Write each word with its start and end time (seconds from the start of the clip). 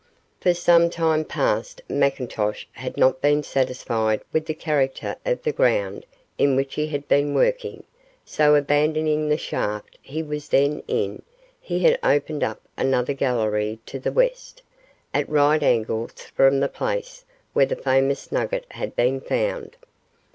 For 0.39 0.55
some 0.55 0.89
time 0.89 1.23
past 1.23 1.83
McIntosh 1.87 2.65
had 2.71 2.97
not 2.97 3.21
been 3.21 3.43
satisfied 3.43 4.23
with 4.33 4.47
the 4.47 4.55
character 4.55 5.15
of 5.27 5.43
the 5.43 5.51
ground 5.51 6.07
in 6.39 6.55
which 6.55 6.73
he 6.73 6.87
had 6.87 7.07
been 7.07 7.35
working, 7.35 7.83
so 8.25 8.55
abandoning 8.55 9.29
the 9.29 9.37
shaft 9.37 9.99
he 10.01 10.23
was 10.23 10.49
then 10.49 10.81
in, 10.87 11.21
he 11.59 11.81
had 11.81 11.99
opened 12.01 12.43
up 12.43 12.61
another 12.75 13.13
gallery 13.13 13.77
to 13.85 13.99
the 13.99 14.11
west, 14.11 14.63
at 15.13 15.29
right 15.29 15.61
angles 15.61 16.13
from 16.35 16.61
the 16.61 16.67
place 16.67 17.23
where 17.53 17.67
the 17.67 17.75
famous 17.75 18.31
nugget 18.31 18.65
had 18.69 18.95
been 18.95 19.21
found. 19.21 19.77